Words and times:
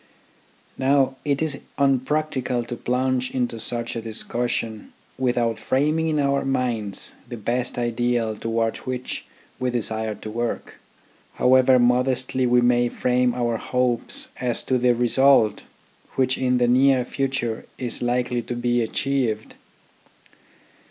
Now 0.79 1.15
it 1.23 1.43
is 1.43 1.59
unpractical 1.77 2.63
to 2.63 2.75
plunge 2.75 3.29
into 3.29 3.59
such 3.59 3.95
a 3.95 4.01
discussion 4.01 4.93
without 5.19 5.59
framing 5.59 6.07
in 6.07 6.17
our 6.17 6.41
own 6.41 6.49
minds 6.49 7.13
the 7.29 7.37
best 7.37 7.77
ideal 7.77 8.35
towards 8.35 8.79
which 8.87 9.27
we 9.59 9.69
desire 9.69 10.15
to 10.15 10.29
work, 10.31 10.77
however 11.35 11.77
modestly 11.77 12.47
we 12.47 12.61
may 12.61 12.89
frame 12.89 13.35
our 13.35 13.57
hopes 13.57 14.29
as 14.37 14.63
to 14.63 14.79
the 14.79 14.95
result 14.95 15.65
which 16.15 16.35
in 16.35 16.57
the 16.57 16.67
near 16.67 17.05
future 17.05 17.67
is 17.77 18.01
likely 18.01 18.41
to 18.41 18.55
be 18.55 18.81
achieved. 18.81 19.53